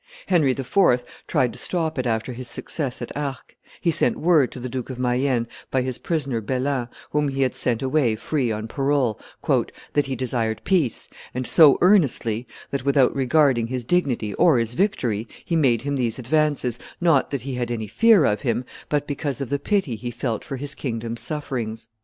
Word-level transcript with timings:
Henry 0.29 0.49
IV. 0.49 1.05
tried 1.27 1.53
to 1.53 1.59
stop 1.59 1.99
it 1.99 2.07
after 2.07 2.33
his 2.33 2.47
success 2.47 3.03
at 3.03 3.15
Arques; 3.15 3.53
he 3.81 3.91
sent 3.91 4.17
word 4.17 4.51
to 4.51 4.59
the 4.59 4.67
Duke 4.67 4.89
of 4.89 4.97
Mayenne 4.97 5.47
by 5.69 5.83
his 5.83 5.99
prisoner 5.99 6.41
Belin, 6.41 6.87
whom 7.11 7.27
he 7.27 7.43
had 7.43 7.53
sent 7.53 7.83
away 7.83 8.15
free 8.15 8.51
on 8.51 8.67
parole, 8.67 9.19
"that 9.93 10.07
he 10.07 10.15
desired 10.15 10.61
peace, 10.63 11.07
and 11.35 11.45
so 11.45 11.77
earnestly, 11.81 12.47
that, 12.71 12.83
without 12.83 13.15
regarding 13.15 13.67
his 13.67 13.83
dignity 13.83 14.33
or 14.33 14.57
his 14.57 14.73
victory, 14.73 15.27
he 15.45 15.55
made 15.55 15.83
him 15.83 15.95
these 15.95 16.17
advances, 16.17 16.79
not 16.99 17.29
that 17.29 17.43
he 17.43 17.53
had 17.53 17.69
any 17.69 17.85
fear 17.85 18.25
of 18.25 18.41
him, 18.41 18.65
but 18.89 19.05
because 19.05 19.39
of 19.39 19.49
the 19.51 19.59
pity 19.59 19.95
he 19.95 20.09
felt 20.09 20.43
for 20.43 20.57
his 20.57 20.73
kingdom's 20.73 21.21
sufferings." 21.21 21.89